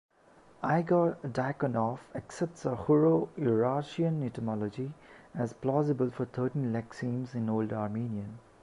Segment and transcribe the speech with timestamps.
[0.63, 4.95] Igor Diakonoff accepts a Hurro-Urartian etymology
[5.35, 8.39] as plausible for thirteen lexemes in Old Armenian.